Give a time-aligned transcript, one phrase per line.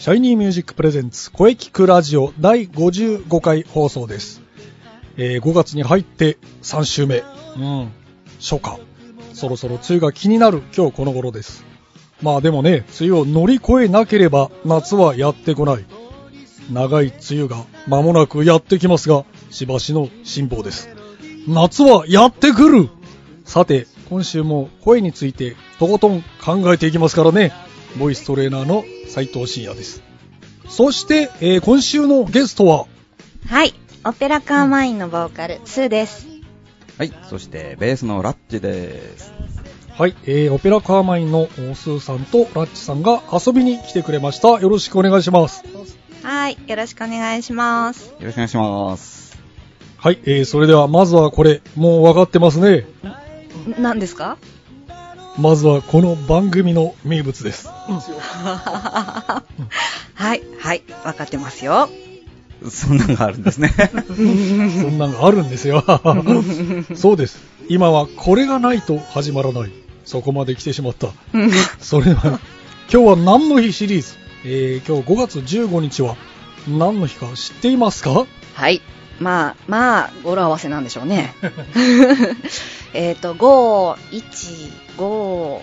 [0.00, 4.40] シャイニーミュージック presents 声聞くラジオ第55回放送です。
[5.18, 7.18] えー5月に入って3週目。
[7.18, 7.22] う
[7.58, 7.92] ん。
[8.40, 8.80] 初夏。
[9.34, 11.66] そろそろ梅雨が気になる今日この頃です。
[12.22, 15.84] まあでもね、梅雨を乗り越えなければ夏はやってこない。
[16.72, 20.88] 長い梅雨が間もなくやってきますが、しばしの辛抱です。
[21.46, 22.88] 夏はやってくる
[23.44, 27.52] さて、今週も声についてとことん考えていきますからね。
[27.98, 30.02] ボイストレーナーの斉藤慎也です。
[30.68, 32.86] そして、えー今週のゲストは、
[33.48, 33.74] はい。
[34.04, 36.26] オペラカーマインのボーカル、スーです。
[36.96, 39.32] はい、そしてベースのラッチです。
[39.98, 44.60] はい、えーオペラカーマインのおスーさんとラッチさんが遊びに来てくれました。
[44.60, 45.64] よろしくお願いします。
[46.22, 46.58] はい。
[46.66, 48.06] よろしくお願いします。
[48.06, 49.38] よろしくお願いします。
[49.96, 52.86] はい、えーそれではまずはこれ、もう分かってますね。
[53.76, 54.38] ん何ですか？
[55.38, 57.68] まずはこの番組の名物です。
[57.72, 59.42] は
[60.34, 60.42] い。
[60.58, 60.82] はい。
[61.04, 61.88] わかってますよ。
[62.68, 63.72] そんなのがあるんですね。
[64.06, 64.12] そ
[64.88, 65.82] んなのあるんですよ。
[66.94, 67.38] そうです。
[67.68, 69.70] 今はこれがないと始まらない。
[70.04, 71.08] そこまで来てしまった。
[71.80, 72.40] それでは、
[72.92, 74.14] 今日は何の日シリーズ？
[74.44, 76.16] えー今日5月15日は
[76.68, 78.26] 何の日か知っていますか？
[78.54, 78.82] はい。
[79.20, 81.34] まあ、まあ、語呂合わせなんでしょうね。
[82.94, 85.60] えっと、5、1、5、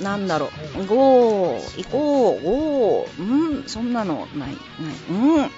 [0.00, 0.82] んなんだろう。
[0.82, 4.58] 5、行こう、5、うん、そんなのない、ない。
[5.10, 5.48] うん、うん、わ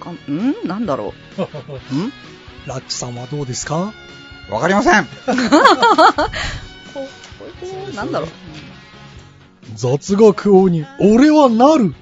[0.00, 1.40] かん、うん、なんだろう。
[1.94, 2.12] ん
[2.66, 3.92] ラッチさんはどうですか？
[4.50, 5.04] わかりません。
[6.94, 7.08] こ
[7.92, 8.28] う、なんだろう。
[9.76, 11.94] 雑学王に俺はなる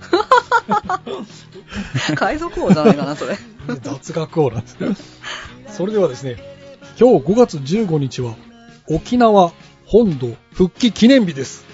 [2.15, 3.37] 海賊王じゃないかな、それ。
[3.77, 4.77] 雑学王なんです。
[5.69, 6.37] それではですね、
[6.99, 8.35] 今日5月15日は
[8.89, 9.53] 沖縄
[9.87, 11.65] 本土復帰記念日です。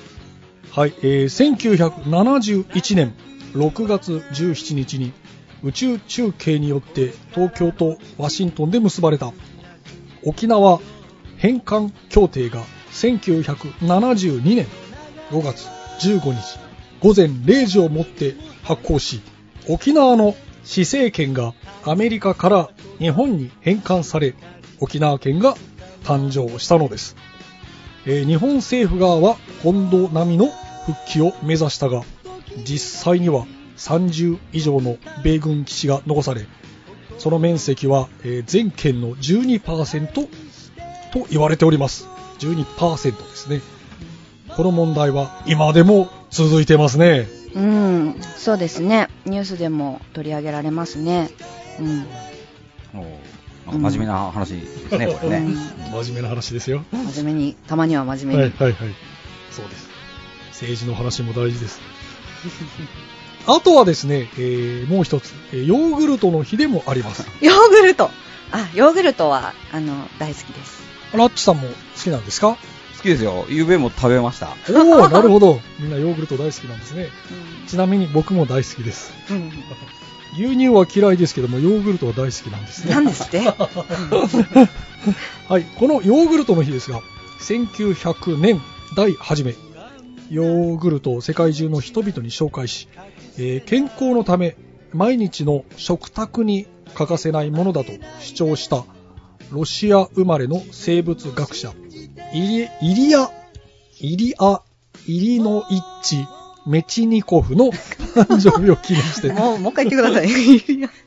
[0.71, 3.15] はい、えー1971年
[3.53, 5.12] 6月17日に
[5.62, 9.32] 宇宙中継によって東京とワシントンで結ばれた
[10.25, 10.81] 沖縄
[11.38, 14.66] 返還協定が1972年
[15.31, 15.69] 5月
[16.06, 16.59] 15日
[17.00, 19.22] 午前0時をもって発行し
[19.69, 20.34] 沖縄の
[20.65, 21.55] 市政権が
[21.85, 24.35] アメリカから日本に返還され
[24.81, 25.55] 沖縄県が
[26.03, 27.17] 誕生したのです、
[28.07, 30.49] えー日本政府側は本土並みの
[30.87, 32.03] 復帰を目指したが
[32.65, 36.47] 実際には30以上の米軍基地が残され
[37.19, 40.07] その面積は、えー全県の12%
[41.15, 42.09] と言われております。
[42.41, 43.61] 12%ですね。
[44.57, 47.44] この問題は今でも続いてますね。
[47.55, 49.09] うん、そうですね。
[49.27, 51.31] ニュースでも取り上げられますね。
[51.79, 52.07] うん。
[53.67, 55.57] 真面目な話ですね、これね。
[55.91, 58.41] 真面目な話ですよ真面目に、たまには真面目に。
[58.41, 58.95] はいはいはい
[59.51, 59.89] そうです
[60.51, 61.81] 政治の話も大事です
[63.47, 68.11] あとはですね、えーもう一つ、えーヨーグルトの日でもあります ヨーグルト
[68.53, 70.83] あ、ヨーグルトは、あの、大好きです。
[71.13, 72.49] ラッチさんも好きなんですか？
[72.53, 72.57] 好
[73.05, 73.47] きですよ。
[73.49, 74.57] 夕べも食べました。
[74.71, 75.61] おお なるほど。
[75.79, 77.09] みんなヨーグルト大好きなんですね。
[77.69, 79.13] ちなみに僕も大好きです。
[79.31, 79.53] うん。
[80.37, 82.95] 牛乳は嫌いですけどもヨーグルトは大好きなんですね。
[82.95, 83.39] なんですって？
[85.49, 87.03] はい、このヨーグルトの日ですが、
[87.41, 88.61] 1900年
[88.97, 89.55] 代初め、
[90.31, 92.89] ヨーグルトを世界中の人々に紹介し、
[93.39, 94.57] えー健康のため
[94.93, 98.85] 毎日の食卓に欠かせないものだと主張した
[99.51, 101.73] ロシア生まれの生物学者、
[102.35, 103.31] イリイリア、
[104.01, 104.61] イリア、
[105.07, 106.27] イリノイッチ・
[106.67, 110.29] メチニコフの誕生日を記念して、もう、もう一回言ってください。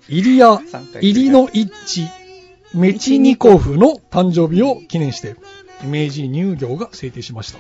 [0.08, 0.62] イリア
[1.02, 2.08] イリノイッチ、
[2.74, 5.36] メチニコフの誕生日を記念して、
[5.84, 7.60] 明治乳業が制定しました。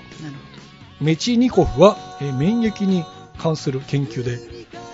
[1.02, 3.04] メチニコフは、えー免疫に
[3.38, 4.40] 関する研究で、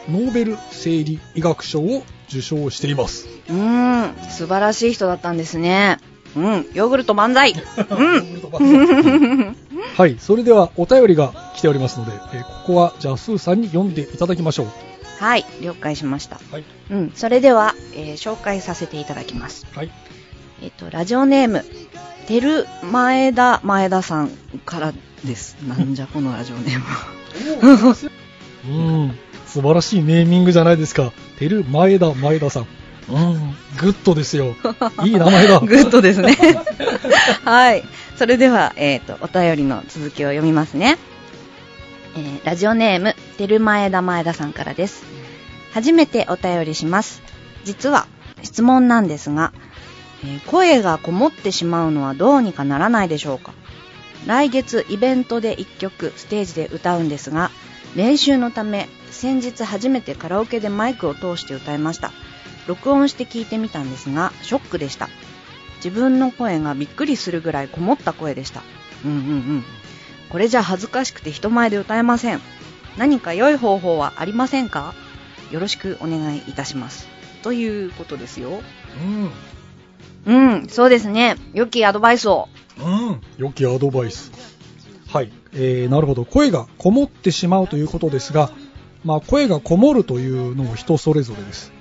[0.10, 3.28] ノーベル生理医学賞を受賞しています。
[3.50, 6.00] うーん、素晴らしい人だったんですね。
[6.36, 7.54] うん、ヨーグルト万歳
[7.90, 9.56] うん。
[9.96, 14.68] はい、それではお便りが来ておりますので、えーここはじゃあスーさんに読んでいただきましょう。
[15.20, 16.40] はい、了解しました。
[16.50, 16.64] はい。
[16.90, 19.68] うん、それでは、えー紹介させていただきます。
[19.74, 19.92] はい。
[20.62, 21.66] えっ、と、ラジオネーム、
[22.26, 24.30] てる前田前田さん
[24.66, 24.94] から
[25.26, 25.58] です。
[25.68, 27.96] なんじゃこのラジオネーム。
[28.70, 28.72] う
[29.08, 29.18] ん。
[29.46, 31.12] 素晴らしいネーミングじゃないですか。
[31.38, 32.68] てる前田前田さん。
[33.10, 33.56] うん。
[33.78, 34.56] グッドですよ。
[35.04, 35.60] いい名前だ。
[35.60, 36.38] グッドですね。
[37.44, 37.84] はい。
[38.18, 40.98] それでは、えっ、と、お便りの続きを読みますね。
[42.16, 45.04] えーラジオネーム、てる前田前田さんからです。
[45.74, 47.22] 初めてお便りします。
[47.64, 48.08] 実は、
[48.44, 49.52] 質問なんですが、
[50.24, 53.54] えー声がこもってしまうのはどうにかならないでしょうか
[54.26, 57.52] 来月イベントで1曲ステージで歌うんですが
[57.96, 62.12] 練習のため先日初めてカラオケでマイクを通して歌いました
[62.68, 65.10] 録音して聞いてみたんですがショックでした
[65.78, 68.62] 自分の声がびっくりするぐらいこもった声でした
[69.04, 69.20] うんうんう
[69.60, 69.64] ん
[70.30, 72.42] これじゃ恥ずかしくて人前で歌えません
[72.98, 74.94] 何か良い方法はありませんか？
[75.52, 77.08] よろしくお願いいたします
[77.44, 78.62] ということですよ
[80.26, 80.34] うん。
[80.34, 82.48] うんそうですね良きアドバイスを
[82.80, 83.22] うん。
[83.38, 84.32] 良きアドバイス。
[85.08, 85.32] はい。
[85.54, 86.26] えー、なるほど。
[86.26, 88.50] 声がこもってしまうということですが、
[89.04, 91.72] まあ、声がこもるというのも人それぞれです。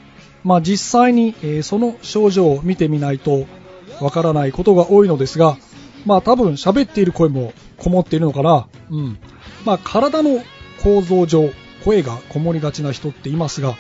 [0.45, 3.47] まあ、実際に、えーその症状を見てみないと
[4.01, 5.57] わからないことが多いのですが、
[6.05, 8.67] まあ、多分喋っている声もこもっているのかな。
[8.91, 9.19] うん。
[9.65, 10.43] まあ、体の
[10.83, 11.51] 構造上、
[11.85, 13.77] 声がこもりがちな人っていますが、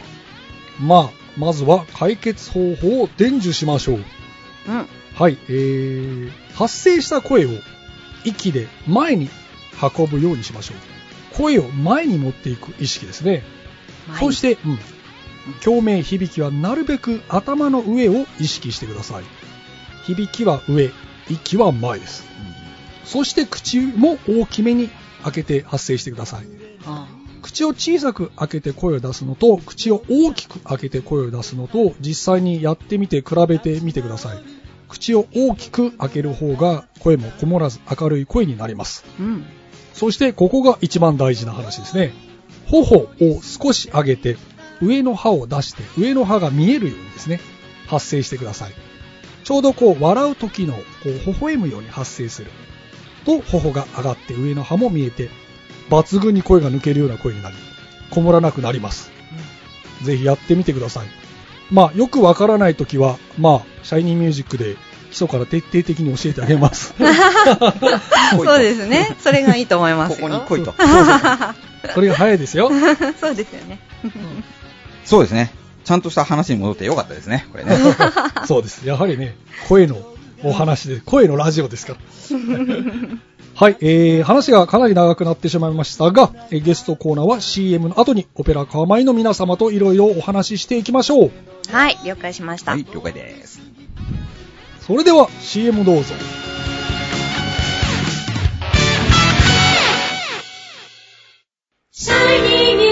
[0.80, 4.04] まあ、まずは解決方法を伝授しましょう。
[4.68, 7.50] うんはい、えー、発声した声を
[8.24, 9.28] 息で前に
[9.96, 11.36] 運ぶようにしましょう。
[11.36, 13.42] 声を前に持っていく意識ですね。
[14.18, 14.78] そして、うん、
[15.64, 19.24] 共鳴響きはなるべく頭の上を意識してください。
[20.04, 20.90] 響きは上、
[21.28, 22.24] 息は前です。
[23.04, 24.90] そして口も大きめに
[25.22, 26.46] 開けて発声してください。
[26.86, 27.06] あ
[27.42, 34.38] 口を小さく開けて声を出すのと口を大きく開けて声を出すのと実際にやってみて比べてみてください
[34.88, 39.44] 口を大きく開ける方が声もこもらず明るい声になりますうん
[39.92, 42.12] そしてここが一番大事な話ですね
[42.66, 43.08] 頬を
[43.42, 44.36] 少し上げて
[44.82, 47.40] 上の歯を出して上の歯が見えるようにですね
[47.86, 48.72] 発声してください。
[49.44, 52.50] ちょうどこう笑う時のこう微笑むように発声する。
[53.24, 55.30] と頬が上がって上の歯も見えて
[55.90, 57.56] 抜群に声が抜けるような声になり
[58.10, 59.10] こもらなくなります。
[60.02, 61.06] ぜひやってみてください。
[61.70, 64.76] まあよくわからない時はまあシャイニーミュージックで
[65.10, 66.94] 基礎から徹底的に教えてあげます。
[68.36, 69.16] そうですね。
[69.20, 70.28] それがいいと思いますよ。
[70.28, 70.74] ここに来いと。
[71.94, 72.70] それが早いですよ。
[73.20, 73.78] そうですよね。
[75.04, 75.52] そうですね。
[75.84, 77.76] ちゃんとした話に戻ってよかったですね、これね。
[78.46, 78.86] そうです。
[78.86, 79.36] やはりね、
[79.68, 79.96] 声の
[80.44, 81.98] お話で、声のラジオですから。
[83.54, 91.30] はい、えー、話がかなり長くなってしまいましたが、えーゲストコーナーは CM の後にオペラカーマイの皆様といろいろお話ししていきましょう。
[91.70, 92.72] はい、了解しました。
[92.72, 93.60] はい、了解です。
[94.80, 96.14] それでは CM どうぞ。
[101.92, 102.91] シャイニー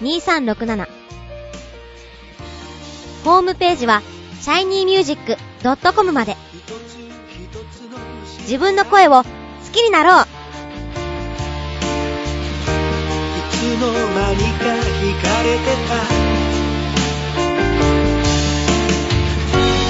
[0.00, 0.88] 2367
[3.24, 4.02] ホームページは
[4.42, 6.36] shinymusic.com まで。
[8.42, 9.28] 自分の声を好
[9.72, 10.22] きになろう。
[10.22, 10.24] い
[13.50, 15.96] つの間にか惹かれてた。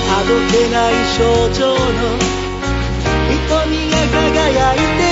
[0.09, 1.21] あどけない症
[1.53, 1.77] 状の
[3.29, 5.06] 瞳が輝いて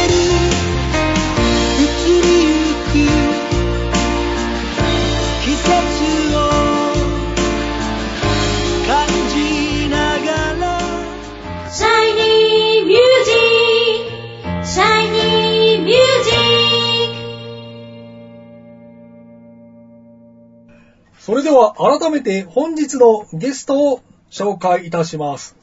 [21.25, 25.57] それでは改めて本日のゲストを紹介いたします。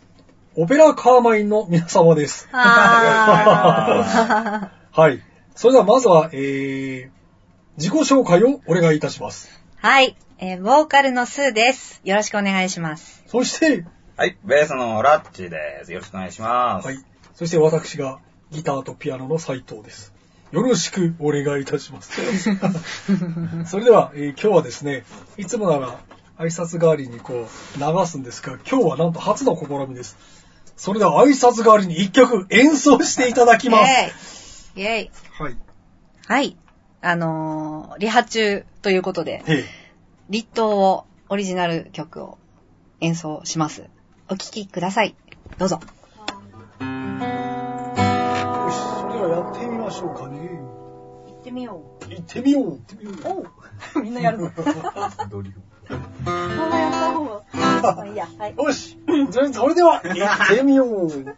[0.55, 2.47] オペラカーマインの皆様です。
[2.51, 4.71] は
[5.13, 5.21] い。
[5.53, 7.09] それではまずは、えー、
[7.77, 9.61] 自己紹介をお願いいたします。
[9.75, 10.17] はい。
[10.39, 12.01] えーボーカルのスーです。
[12.03, 13.23] よろしくお願いします。
[13.27, 13.85] そして、
[14.17, 15.93] はい、ベースのラッチです。
[15.93, 16.87] よろしくお願いします。
[16.87, 16.97] はい。
[17.35, 18.17] そして私が
[18.49, 20.11] ギターとピアノの斉藤です。
[20.51, 22.11] よろしくお願いいたします。
[23.65, 25.05] それでは、えー今日はですね、
[25.37, 25.99] いつもなら
[26.37, 30.17] 挨拶代わりにこう流すんですが、今日はなんと初の試みです。
[30.75, 34.71] それでは挨拶代わりに一曲演奏していただきます。
[34.75, 35.57] イェイイェイはい。
[36.27, 36.57] はい。
[37.01, 39.43] あのー、リハ中ということで。
[40.29, 42.37] 立冬をオリジナル曲を
[42.99, 43.85] 演奏します。
[44.29, 45.15] お聴きください。
[45.57, 45.75] どうぞ。
[45.75, 45.81] よ
[48.71, 50.39] し、それではやってみましょうかね。
[51.27, 52.65] 行ってみよ行ってみよう。
[52.65, 53.13] 行ってみよう。
[53.13, 53.45] う。
[53.95, 54.51] おう みんなやるの？
[55.29, 57.41] ドリフこんなやった方が。
[57.81, 58.27] まあいいや。
[58.37, 58.55] はい。
[58.55, 58.97] よし、
[59.31, 61.35] それそれでは行ってみよう。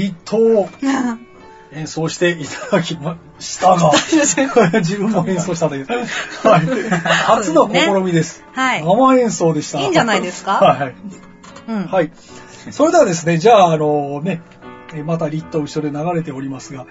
[0.00, 0.68] えー、立冬を
[1.72, 3.92] 演奏していただきましたが、
[4.80, 6.06] 自分も演奏したんだけど、はい、
[7.26, 8.44] 初の試みです。
[8.52, 8.84] はい。
[8.84, 9.78] 生演奏でした。
[9.80, 10.54] いいんじゃないですか？
[10.54, 10.94] はいはい。
[11.68, 11.86] うん。
[11.86, 12.10] はい。
[12.70, 14.42] それではですね、じゃあ、あのね、
[14.92, 16.86] えーまたリット後ろで流れておりますが、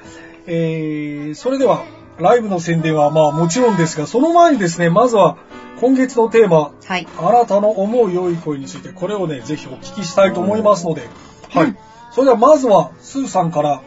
[0.47, 1.83] えー、それでは、
[2.17, 5.37] ライブの宣伝はまあもちろんですが、その前にですね、まずは
[5.81, 7.07] 今月のテーマ、はい。
[7.17, 11.07] あなたの思う良い声について、これをね、ぜひお聞きしたいと思いますので、
[11.49, 11.75] はい。
[12.11, 13.81] それではまずは、スーさんから、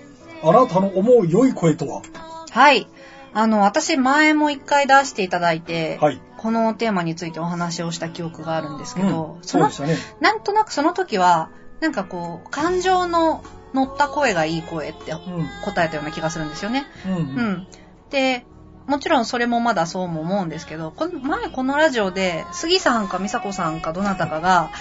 [0.45, 2.02] あなたの思う良い声とは？
[2.50, 2.88] はい。
[3.35, 6.21] あの、私前も一回出していただいて、はい。
[6.37, 9.97] このテーマについてお話をした記憶があるんですけど、うん、そのね。
[10.21, 11.50] なんとなくその時は、
[11.81, 15.49] なんかこう、感情の乗った声がいい声ってうん。
[15.64, 16.85] 答えたような気がするんですよね。
[17.07, 17.12] うん。
[17.14, 17.25] ううん。
[17.52, 17.67] ん。
[18.11, 18.45] で、
[18.87, 24.73] もちろんそれもまだそうも思うんですけど、この前このラジオで、杉さんか美佐子さんかどなたかが、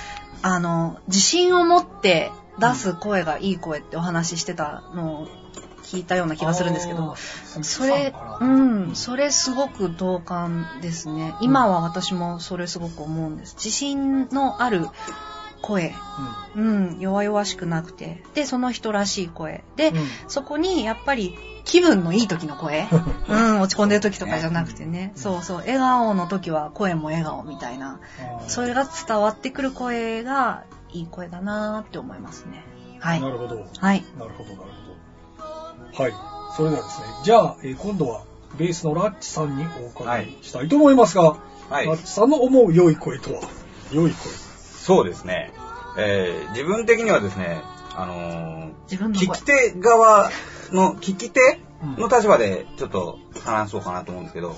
[0.41, 5.27] あの、自信を持って出す声がいい声ってお話ししてたのを
[5.83, 7.15] 聞いたような気がするんですけど、
[7.63, 11.33] それ、うん、それすごく同感ですね。
[11.41, 13.55] 今は私もそれすごく思うんです。
[13.55, 14.87] 自信のある
[15.61, 15.93] 声。
[16.55, 18.23] うん、弱々しくなくて。
[18.33, 19.63] で、その人らしい声。
[19.75, 19.95] で、うん
[20.27, 22.87] そこにやっぱり気分のいい時の声。
[23.27, 25.13] うん、落ち込んでる時とかじゃなくてね。
[25.15, 27.99] そうそう、笑顔の時は声も笑顔みたいな。
[28.47, 30.63] それが伝わってくる声が
[30.93, 32.63] いい声だなーって思いますね。
[32.99, 33.29] はいな。
[33.29, 33.65] るほど。
[33.79, 34.03] はい。
[34.17, 36.03] なるほど、なるほど。
[36.03, 36.13] はい。
[36.55, 38.23] それではですね、じゃあ、えー今度は、
[38.57, 41.37] ベースのラッチさんにお伺いしたいと思いますが、
[41.69, 43.41] はいラッチさんの思う良い声とは？
[43.91, 44.31] 良い声。
[44.33, 45.53] そうですね。
[45.97, 47.61] えー自分的にはですね、
[47.95, 49.43] あのー自分の声聞き。
[49.43, 50.29] 手側
[50.71, 51.61] の、聞き手
[51.97, 54.55] の立場でちょっと話そうかなと思うんですけど、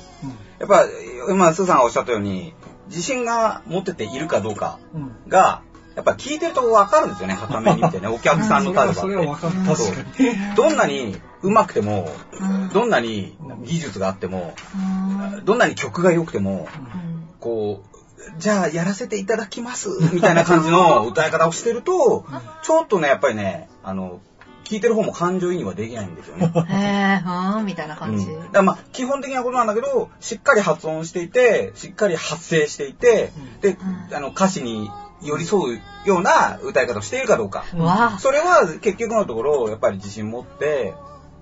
[0.60, 0.86] やっぱ、
[1.30, 2.54] 今、スーさんがおっしゃったように、
[2.88, 5.02] 自信が持ってているかどうかうん。
[5.02, 5.30] うん。
[5.30, 5.62] が、
[5.95, 8.93] やっぱ聞いてると分かるんですよね、は目に見てね、 お客さんの立場って。
[8.95, 9.59] それは分かる。
[9.59, 10.55] うん確かに。
[10.55, 12.09] どんなに上手くても、
[12.39, 17.93] うんどんなに技術があっても、うんどんなに曲が良くても、うんこう、
[18.38, 22.25] じゃあやらせていただきます、みたいな感じの歌い方をしてると、
[22.63, 24.21] ちょっとね、やっぱりね、あの、
[24.63, 26.45] 聞いてる方も感情移入はできないんですよね。
[26.45, 28.25] へー、はーんみたいなうん感じ。
[28.27, 33.77] だからまあ、基本的なことなんだけど、しっかり発音していて、しっかり発声していて、で、
[34.09, 34.89] うんあの、歌詞に
[35.24, 37.65] 寄り添うような歌い方をしているかどうか。
[37.75, 40.94] わそれは結局のところ、やっぱり自信持って、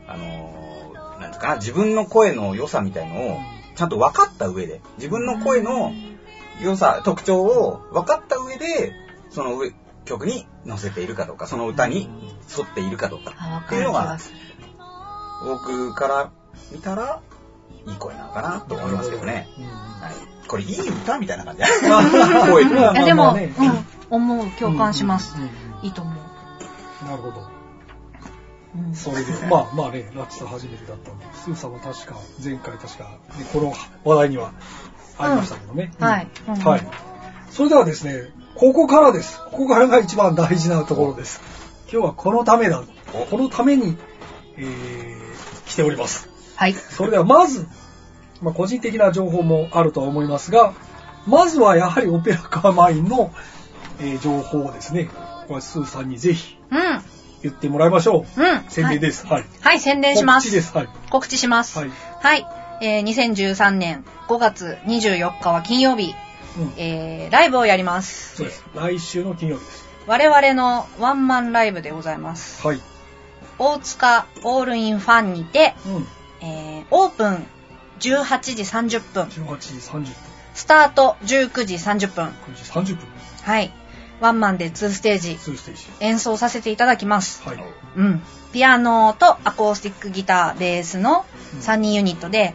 [0.07, 0.61] あのー
[1.21, 3.39] なんですかな、自分の声の良さみたいのを、
[3.75, 5.93] ちゃんと分かった上で、自分の声の
[6.61, 8.93] 良さ、特徴を分かった上で、
[9.29, 9.71] その上
[10.05, 12.09] 曲に乗せているかどうか、その歌に
[12.57, 13.33] 沿っているかどうか。
[13.37, 14.17] あ、わかる気が。
[15.45, 16.31] 僕から
[16.71, 17.21] 見たら、
[17.87, 19.47] いい声なのかなと思いますけどね。
[19.57, 19.65] うん。
[19.65, 21.63] はい、これいい歌みたいな感じ
[22.51, 22.73] 声って。
[22.75, 25.35] まあいや、でも、うん、思う、共感します
[25.81, 27.05] いいと思う。
[27.05, 27.39] なるほど。
[27.39, 33.73] うんそれで、まあまあね、ラッチさん初めてだったんで、スーさんは確か、前回確か、ね、この
[34.05, 34.53] 話題には
[35.17, 35.91] ありましたけどね。
[35.99, 36.27] うんはい
[36.63, 36.87] はい。
[37.49, 39.39] それではですね、ここからです。
[39.51, 41.41] ここからが一番大事なところです。
[41.91, 42.81] 今日はこのためだ。
[43.13, 43.97] おこのために、
[44.57, 46.29] えー、来ております。
[46.55, 46.73] はい。
[46.73, 47.67] それではまず、
[48.41, 50.73] まあ、個人的な情報もあるとは思いますが、
[51.27, 53.31] まずはやはりオペラカーマインの、
[53.99, 55.09] えー情報をですね、
[55.47, 56.79] これスーさんにぜひうん。
[57.43, 58.41] 言ってもらいましょう。
[58.41, 58.65] うん。
[58.69, 59.27] 宣伝です。
[59.27, 59.45] はい。
[59.61, 60.45] はい、宣伝します。
[60.45, 60.75] 告知です。
[60.77, 60.89] はい。
[61.09, 61.77] 告知します。
[61.77, 61.91] はい。
[62.21, 62.45] はい。
[62.81, 66.15] えー2013年5月24日は金曜日、
[66.57, 66.73] うん。
[66.77, 68.37] えーライブをやります。
[68.37, 68.63] そうです。
[68.75, 69.87] 来週の金曜日です。
[70.07, 72.65] 我々のワンマンライブでございます。
[72.65, 72.81] はい。
[73.59, 76.07] 大塚オールインファンにて、うん。
[76.47, 77.45] えーオープン
[78.01, 80.05] 18時30分、18時30分、
[80.53, 82.25] スタート19時30分。
[82.25, 83.07] 9時30分、
[83.43, 83.71] はい。
[84.19, 85.87] ワンマンで2ステージ2ステージ。
[85.99, 87.41] 演奏させていただきます。
[87.47, 87.57] はい。
[87.95, 88.21] うん。
[88.53, 91.25] ピアノとアコースティックギター、ベースの
[91.61, 92.53] 3人ユニットで、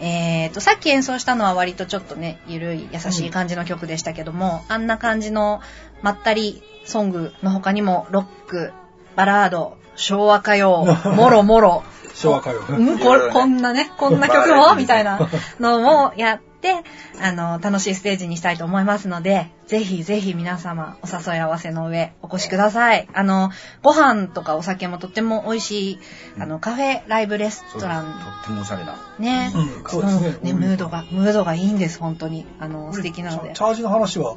[0.00, 5.60] えーと、さっき演奏したのは割とちょっとね、ゆるい、優しい感じの曲でしたけども、あんな感じの
[6.02, 8.72] まったりソングの他にも、ロック、
[9.14, 12.76] バラード、昭和歌謡、 もろもろ、昭和歌謡。
[12.76, 15.28] うん、これこんなね、こんな曲もみたいな
[15.60, 16.82] のもやって、
[17.20, 23.08] あの、楽しいステージにしたいと思いますので、ぜひぜひ皆様お誘い合わせの上お越しください。
[23.12, 23.50] あの、
[23.82, 25.98] ご飯とかお酒もとっても美味しい、
[26.38, 28.96] あの、カフェライブレストランとってもおしゃれな。
[29.18, 29.52] ね。
[29.54, 32.46] うんそうですねうんムードが、ムードがいいんです、本当に。
[32.60, 33.62] あの、素敵なのでチ。
[33.62, 34.36] ャージの話は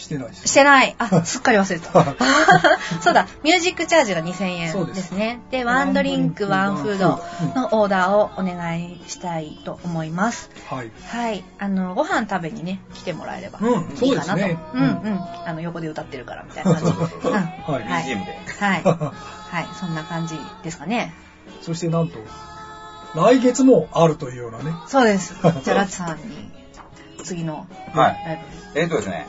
[0.00, 0.34] してない。
[0.34, 0.94] してない。
[0.98, 1.92] あ、 すっかり忘れた。
[3.02, 5.40] そうだ、ミュージックチャージが2000そうで円ですすね。
[5.50, 7.22] で、ワンドリンク、ワンフード
[7.54, 10.50] のオーダーをお願いしたいと思います。
[10.68, 10.90] はい。
[11.06, 11.44] はい。
[11.58, 13.98] あの、ご飯食べにね、来てもらえればうんいいかなと。
[14.00, 15.20] そうですねうんうん。
[15.46, 16.90] あの、横で歌ってるからみたいな感じ。
[17.28, 17.32] うん。
[17.34, 18.04] はいはい。
[18.04, 18.38] BGM で。
[18.58, 18.82] はい。
[18.82, 19.66] はい。
[19.78, 21.12] そんな感じですかね。
[21.60, 22.18] そしてなんと、
[23.14, 24.72] 来月もあるというようなね。
[24.86, 25.34] そうです。
[25.64, 26.50] じゃあ、ラッチさんに、
[27.22, 28.22] 次のはい。
[28.24, 28.44] ライ
[28.76, 29.26] えっ、とですね、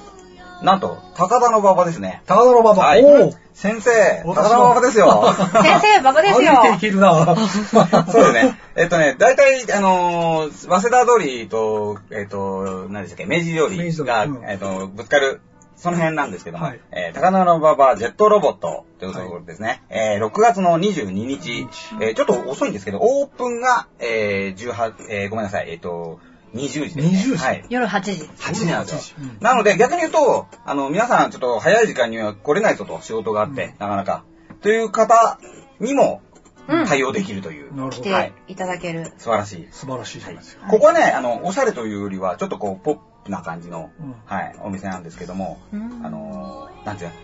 [0.62, 2.21] なんと、高田の馬場ですね。
[2.26, 2.84] 高田の馬場。
[2.84, 5.34] はいおお先生、高私田の馬場ですよ。
[5.52, 5.62] ブ。
[5.63, 6.54] 先生、バカですよ。
[6.62, 8.58] 歩いていけるな そうですね。
[8.76, 15.41] えっとね、大体、あのー早稲田通りと、えっと、何でしたっけ、明治通りが、うんえっと、ぶつかる、
[15.76, 19.84] その辺なんですけども、はいえー高田の馬場ジェットロボットというところですね。
[19.89, 21.67] えー6月の22日、
[22.00, 26.19] えーちょっと遅いんですけど、オープンが、えー18、えーごめんなさい、えっと、
[26.54, 27.04] 20時ですね。
[27.04, 27.66] 20時はい。
[27.70, 28.12] 夜8時。
[28.24, 29.18] 8時なんですよ。
[29.20, 34.24] うんなので逆に言うと、あの、皆さんちょっと早い時間には来れないぞと仕事があって、なかなか。
[34.62, 35.40] という方
[35.80, 36.22] にも
[36.68, 37.74] うん対応できるという。
[37.74, 37.98] なるほど。
[37.98, 39.12] 来てはいいただける。
[39.18, 39.68] 素晴らしい。
[39.72, 40.68] 素晴らしいじゃないですか。
[40.68, 47.16] ここはね、あの、おしゃれというよりは、ちょっとこう、ポップな感じの、うんはい、お店なんですけども、うんあのー、なんていうの、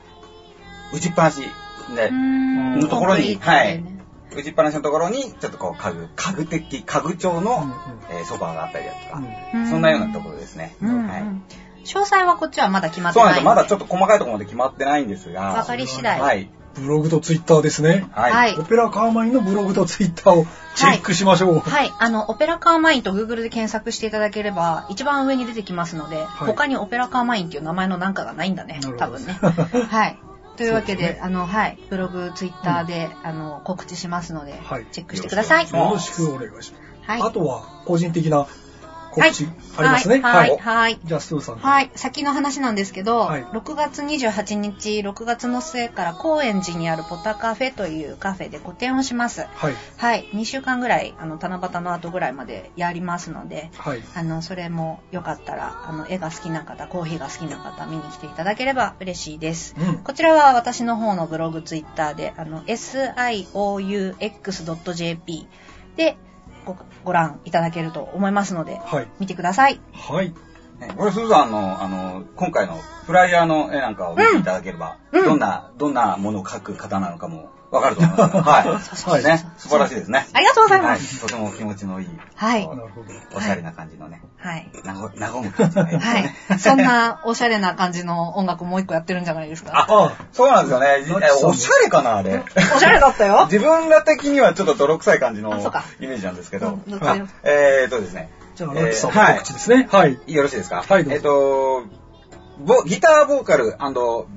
[0.94, 1.42] 打ちっぱなし
[1.96, 3.96] で、んのところにコンクリートでね
[4.36, 7.63] 打ちっぱなしのところに、ちょっとこう、家具、家具的、家具調うんの、
[8.10, 9.22] えーソファーがあったりだとか、
[9.54, 10.76] うんそんなようなところですね。
[10.82, 11.24] うんはい。
[11.86, 13.46] 詳細はこっちはまだ決まってそうなんです。
[13.46, 16.20] まだちょっと細かいところまで決まってないんですが、わかり次第。
[16.20, 16.50] はい。
[16.76, 18.06] ブログとツイッターですね。
[18.12, 18.32] はい。
[18.32, 21.60] はいオペラカーマインのブログとツイッターをチェックしましょう。
[21.60, 21.92] はい。
[21.98, 29.34] あの、オペラカーマインと Google で検索していただければ、一番上に出てきますので、はい他にオペラカーマインっていう名前のなんかがないんだね多分ね。
[29.34, 30.20] はい。
[30.58, 31.78] というわけで、ですねあの、はい。
[31.89, 35.70] ブログ、ツイッターで、あの、告知しますので、はいチェックしてください。
[35.70, 36.84] よよろしくお願いします。
[37.04, 37.22] はい。
[37.22, 38.48] あとは、個人的な
[39.21, 40.19] 告知ありますね。
[40.21, 40.49] はい。
[40.51, 40.58] はい。
[40.60, 40.99] はい。
[41.03, 41.56] じゃあ、スーさん。
[41.58, 41.91] はい。
[41.95, 49.47] 先の話なんですけど、はい6月28日、6月の末から高円寺にあるポタカフェというカフェで個展をします。
[49.53, 49.73] はい。
[49.97, 50.25] はい。
[50.34, 54.03] 2週間ぐらい、あの、七夕の後ぐらいまでやりますので、はい。
[54.15, 59.75] あの、それもよかったら、あの、絵が好きな方、コーヒーが好きな方、見に来ていただければ嬉しいです。
[59.80, 59.97] うん。
[59.99, 64.17] こちらは私の方のブログ、ツイッターで、あの、sioux.jp
[65.95, 66.17] で
[66.67, 66.75] ご
[67.06, 69.08] ご覧いただけると思いますので、はい。
[69.19, 69.80] 見てください。
[69.93, 70.34] はい。
[70.80, 78.32] ね、これ、スーさんの、あの、今回のフライヤーの絵なんかを見ていただければ、うんどんな、どんなものを描く方なのかもわかると思いま
[78.80, 79.08] す。
[79.10, 79.21] はい。
[79.27, 80.27] はいね、素晴らしいですね。
[80.34, 80.89] ありがとうございはい。
[80.91, 81.19] ます。
[81.21, 83.08] とても気持ちのいい、はいなるほど。
[83.38, 84.69] おしゃれな感じのね、はい。
[84.86, 86.36] なご、和む感じはね。
[86.56, 86.60] い。
[86.60, 89.86] そんなおしゃれな感じの音楽もう一個やってるんじゃないですか？
[89.89, 91.06] あそうなんですよね。
[91.43, 92.41] おしゃれかな、あれ？
[92.75, 93.45] おしゃれだったよ。
[93.51, 95.49] 自分ら的にはちょっと泥臭い感じの
[95.99, 96.80] イメージなんですけど。
[97.43, 98.30] えーとですね。
[98.56, 99.88] じゃあ、ラッチさんの告知ですね。
[99.91, 100.17] はい。
[100.27, 100.84] よろしいですか？
[100.88, 101.82] はいえっと、ボ
[102.86, 103.78] ギターボーカル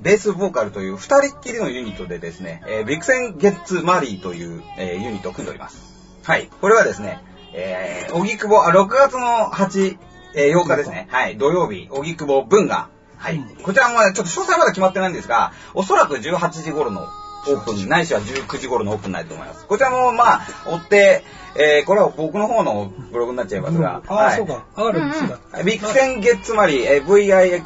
[0.01, 6.21] ベースボーカルという二人っきりのユニットでですね、えービクセン・ゲッツ・マリーという、えーユニットを組んでおります。
[6.23, 6.49] はい。
[6.61, 9.97] これはですね、えー、荻窪、あ、6月の8、
[10.35, 11.07] えー8日ですね。
[11.09, 11.37] はい。
[11.37, 12.89] 土曜日、荻窪文が。
[13.17, 13.37] はい。
[13.37, 17.07] うんこちらもちょっと詳細まだ決まってないんですが、おそらく18時頃の
[17.47, 19.65] オープン、ないしは19時頃のオープンになると思います。
[19.65, 21.23] こちらもまあ、追って、
[21.53, 24.63] えー、これは僕の方のブログになっちゃいますが、ああ、はいそうか。
[24.75, 25.63] R ですが。
[25.63, 27.61] ビクセンゲッツマリー、えー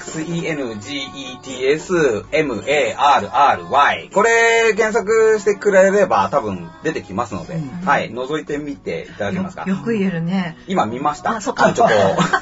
[2.59, 4.11] VIXENGETS-MARRY。
[4.11, 9.63] これ検索してくれれば多分出てきますので、うんはい、覗いてみていただけますか？
[9.67, 10.57] よく言えるね。
[10.67, 11.37] 今見ました。
[11.37, 11.95] あそっかちょっと。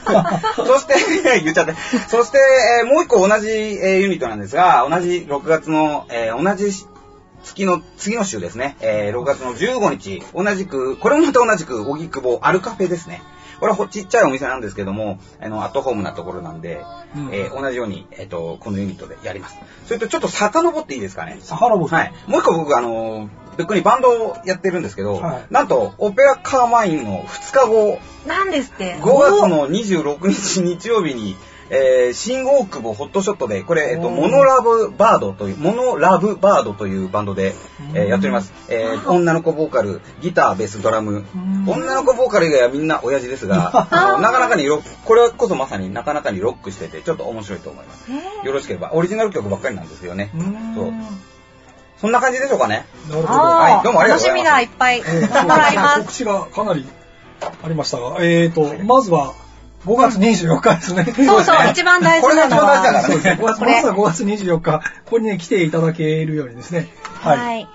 [0.65, 0.93] そして、
[1.43, 1.73] 言っちゃって。
[2.07, 2.37] そして、
[2.81, 6.71] えーもう一個同じ、えーユニットなんですが、同じ6月の、えー同じ
[7.43, 13.21] 月の次の週ですね、えー6月の15日、同じく、これもまた同じく、荻窪アルカフェですね。
[13.59, 16.81] これはほちっちゃいお店なんですけども、あの、アットホームなところなんで、
[17.15, 19.57] うんえー同じように、えっ、と、このユニットでやります。
[19.85, 21.37] それとちょっと遡っていいですかね？
[21.41, 22.13] サハラボはい。
[22.27, 28.95] もう一個僕、あの、別にバンドをやってるんですけど、はいなんと、オペラカーマインの2日後、なんですって。
[28.95, 31.35] 5月の26日日曜日に、
[31.73, 37.55] えー新大久保ホットショットで、これ、えっと、モノラブバードという、モノラブバードというバンドで、
[37.93, 38.53] えーうんやっております。
[38.69, 41.25] えー女の子ボーカル、ギター、ベース、ドラム。
[41.35, 43.87] うん女の子ボーカル以外はみんな親父ですが、
[44.21, 48.05] なかなかにロック、これこそまさになかなかにロックしてて、ちょっと面白いと思います。
[48.45, 50.29] よろしければ、オリジナル曲ばっかりなんですよね。
[50.35, 50.93] うんそう。
[52.01, 52.85] そんな感じでしょうかね？
[53.09, 53.33] なるほど。
[53.33, 54.99] あはいどうもありがとうございます楽しみだ、いっぱい。
[54.99, 55.99] えー。
[56.03, 56.85] 告知がかなり
[57.41, 59.33] ありましたが、えーと、まずは
[59.85, 61.05] 5月24日ですね。
[61.25, 62.91] そうそう、 一番大これ事なのが一番大事だは。
[62.91, 63.35] からそうですね。
[63.35, 63.41] ね。
[63.41, 66.87] 5月これまずは5月24日、ここにね、来ていただけるようにですね。
[67.21, 67.37] はい。
[67.37, 67.67] はい。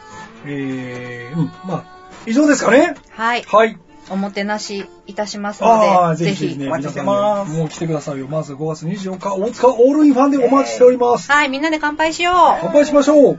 [0.46, 1.84] えー、うん、まあ、
[2.26, 2.94] 以上ですかね。
[3.10, 3.44] はい。
[3.46, 3.78] はい。
[4.10, 6.40] おもてなしいたしますああ、ので、ぜひ。
[6.40, 8.26] ぜひぜひね、お待ちして皆さんますねもう来てくださいよ。
[8.28, 11.30] まず5月24日、大塚オールインファンでお待ちしております。
[11.30, 12.34] はい、みんなで乾杯しよう。
[12.62, 13.38] 乾杯しましょう。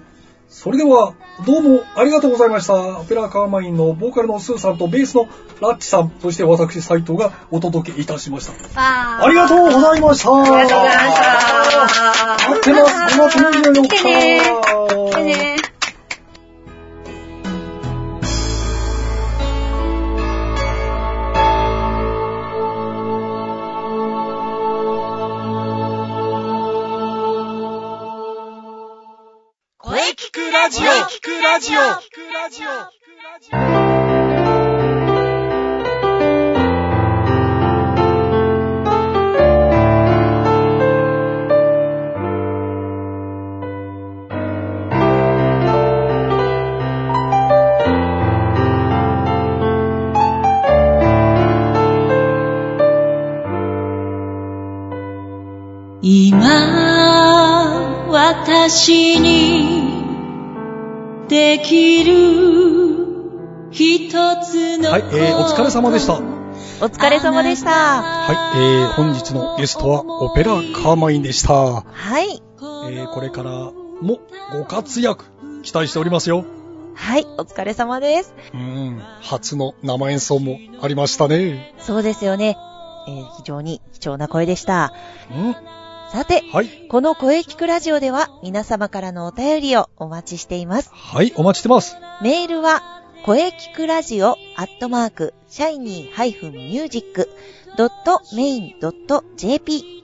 [0.49, 1.13] それでは、
[1.45, 2.73] どうもありがとうございました。
[2.99, 5.27] オペラカーマインのボーカルのスーさんとベースの
[5.61, 8.81] ラッチさん、そして私、斉藤がお届けいたしました。
[8.81, 10.31] あありがとうございました。
[10.33, 12.49] ありがとうございました。
[12.49, 13.19] 待ってます。
[13.19, 13.89] 5月24日。
[13.89, 14.41] 来てね
[15.11, 15.58] 来てね
[30.69, 30.85] ラジオ。
[30.85, 31.79] 聞くラジオ。
[31.79, 32.69] 聞くラジオ。
[56.01, 56.47] 今
[58.11, 59.78] 私に
[61.29, 64.09] できる一
[64.43, 66.13] つのはい、えー、お疲れ様でした。
[66.13, 66.21] は
[66.81, 67.69] お疲れ様でした。
[68.55, 71.53] い、えー、本日のゲストはオペラカーマインでした。
[71.53, 71.83] は
[72.21, 72.41] い。
[72.57, 74.19] えー、これからも
[74.51, 75.25] ご活躍
[75.61, 76.45] 期待しておりますよ。
[76.95, 78.33] はい、お疲れ様です。
[78.53, 81.75] うん、初の生演奏もありましたね。
[81.77, 82.57] そうですよね。
[83.07, 84.93] えー非常に貴重な声でした。
[85.31, 85.55] うん、
[86.11, 90.89] さて、はい、この声聞くラジオでは皆様からのお便りをお待ちしています。
[90.91, 91.97] はい、お待ちしてます。
[92.21, 92.81] メールは、
[93.25, 97.13] 声聞くラジオアットマーク、シャイニー
[97.77, 99.99] -music.main.jp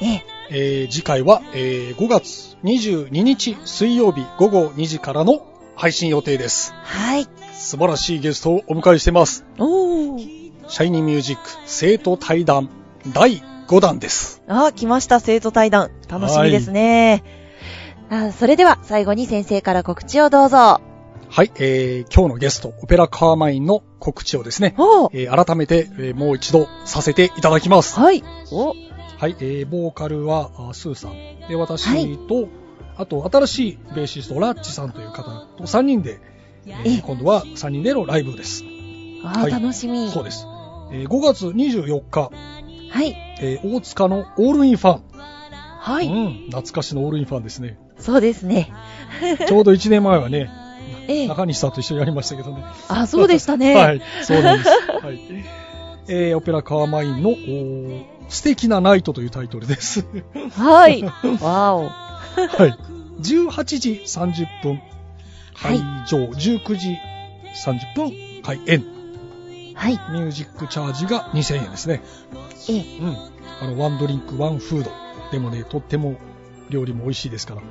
[0.00, 6.72] ええ、えー次回は、えー5月22日水曜日午後2時からの配信予定です。
[6.84, 7.26] はい。
[7.54, 9.44] 素晴らしいゲストをお迎えしてます。
[9.58, 10.39] おー。
[10.70, 12.70] シャイニーミュージック生徒対談
[13.12, 14.40] 第5弾です。
[14.46, 15.90] あー、来ました、生徒対談。
[16.08, 17.24] 楽しみですね。
[18.08, 20.80] あーそれでは、最後に先生から告知をどうぞ。
[21.28, 24.74] はい、えー今日のゲスト、オペラカーマインの告知をですね。
[25.12, 27.98] えー改めて、えーもう一度させていただきます。
[27.98, 28.22] はい。
[28.52, 28.72] お、は
[29.26, 31.12] い、えーボーカルはあスーさん。
[31.48, 32.48] で、私はいと、
[32.96, 35.22] あと、新しいベーシスト、ラッチさんという方
[35.56, 36.20] と3人で、
[36.66, 38.64] えーえ今度は3人でのライブです。
[39.24, 40.08] あー、はい楽しみ。
[40.10, 40.46] そうです。
[40.92, 42.30] えー5月24日、
[42.90, 43.16] はい。
[43.40, 45.02] えー大塚のオールインファン。
[45.80, 46.08] はい。
[46.08, 47.78] うん、懐かしのオールインファンですね。
[47.98, 48.72] そうですね。
[49.46, 50.50] ちょうど1年前はね、
[51.08, 51.28] ええ。
[51.28, 52.64] 中西さんと一緒にやりましたけどね。
[52.88, 53.74] あ、そうでしたね。
[53.76, 54.70] はい、そうなんです。
[54.70, 55.18] はい。
[56.08, 57.34] えーオペラカーマインの、
[58.28, 60.06] 素敵なナイトというタイトルです。
[60.56, 61.02] はい。
[61.40, 61.84] わお。
[61.84, 61.88] は
[62.66, 62.76] い。
[63.22, 64.72] 18時30分、
[65.54, 66.96] はい会場、19時
[67.66, 68.99] 30分、開演。
[69.80, 69.92] はい。
[70.12, 72.02] ミュージックチャージが2000円ですね。
[72.68, 72.98] ええ。
[73.00, 73.16] うん。
[73.62, 74.90] あの、ワンドリンク、ワンフード。
[75.32, 76.16] でもね、とっても
[76.68, 77.62] 料理も美味しいですから。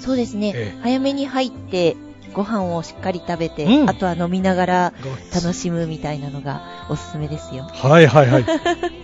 [0.00, 0.52] そうですね。
[0.56, 1.96] ええ早めに入って、
[2.34, 4.92] ご飯をしっかり食べて、うんあとは飲みながら
[5.32, 7.68] が楽しむみたいなのがおすすめですよ。
[7.72, 8.44] はいはいはい。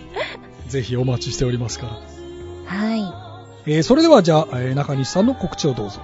[0.67, 1.93] ぜひお待ちしておりますから。
[1.93, 2.03] は
[3.65, 6.01] えーそれではじゃあ、えー中西さんの告知をどうぞ。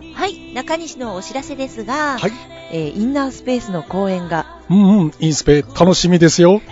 [0.00, 0.14] い。
[0.14, 0.54] はい。
[0.54, 2.32] 中西のお知らせですが、はい。
[2.72, 6.54] えーインナースペースの公演が、うんうん、インスペ楽しみですよ。
[6.54, 6.62] はい。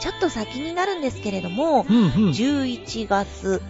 [0.00, 2.10] ちょっと先になるんですけれども、うんうん。
[2.30, 3.62] 11月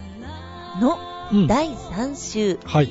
[0.79, 0.97] の
[1.31, 2.89] うん第3週、はい。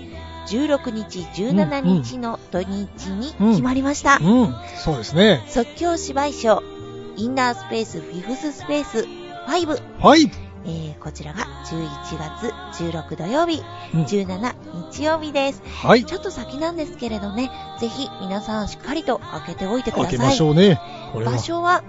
[0.48, 4.18] 16日、17日の土日に決まりました。
[4.22, 5.44] うん、そうですね。
[5.48, 6.62] 即興芝居賞、
[7.16, 9.08] インナースペースフィフススペース
[9.48, 10.30] 5、はい。
[10.66, 13.62] えー、こちらが11月16土曜日、
[13.94, 15.62] うん17日曜日です。
[15.64, 16.04] はい。
[16.04, 17.50] ちょっと先なんですけれどね、
[17.80, 20.10] ぜひ皆さんしっかりと開けておいてください。
[20.10, 20.80] 開けましょうね。
[21.24, 21.84] 場所は、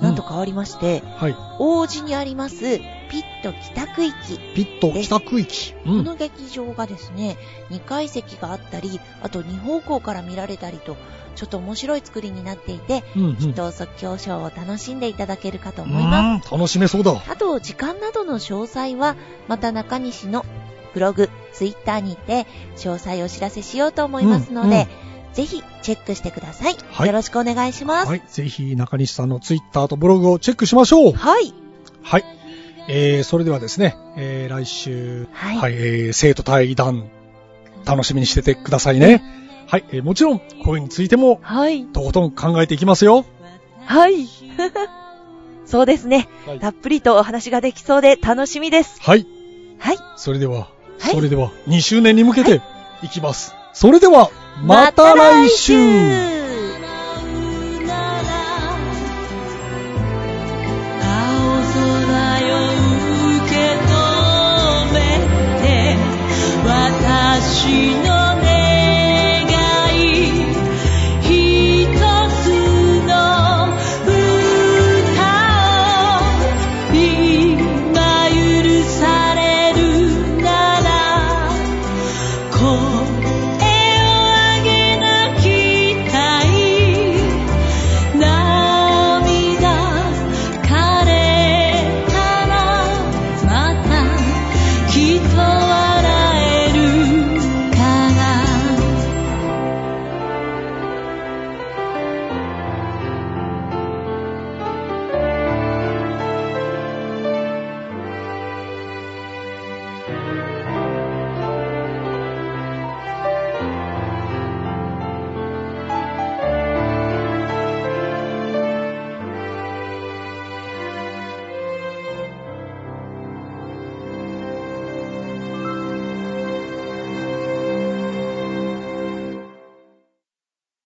[0.00, 1.36] なんと変わりまして、はい。
[1.58, 4.14] 王子にあります、ピット北区域。
[4.54, 5.74] ピット北区域。
[5.84, 6.04] うこん。
[6.04, 7.36] の劇場がですね、
[7.70, 10.96] 2階席があったり、あと2方向から見られたりと、
[11.34, 13.36] ちょっと面白い作りになっていて、うんうん。
[13.36, 16.52] きっと即興ショーを楽しんでいただけるかと思います。
[16.52, 17.20] うん楽しめそうだ。
[17.28, 19.16] あと、時間などの詳細は、
[19.48, 20.46] また中西の
[20.94, 22.46] ブログ、ツイッターにて、
[22.76, 24.86] 詳細をお知らせしようと思いますので、
[25.32, 26.76] ぜひチェックしてください。
[26.90, 28.08] はいよろしくお願いします。
[28.08, 28.22] はい。
[28.28, 31.12] ぜひ中西さんのツイッターとブログをチェックしましょう。
[31.12, 31.52] はい。
[32.02, 32.39] はい。
[32.92, 37.08] えー、それではですね、えー、来週、はいはい、えー、生徒対談、
[37.84, 39.22] 楽しみにしててくださいね。
[39.68, 41.84] はい、えー、もちろん、声についても、はい。
[41.84, 43.24] とことん考えていきますよ。
[43.84, 44.26] はい。
[45.66, 46.28] そうですね。
[46.46, 48.96] はいたっぷりとお話ができそうで楽しみです。
[49.00, 49.24] はい。
[49.78, 49.98] はい。
[50.16, 50.66] それでは、
[50.98, 52.60] はいそれでは、2周年に向けて、
[53.02, 53.54] いきます。
[53.72, 54.30] それでは、
[54.64, 56.39] また来週また来週
[67.60, 67.89] she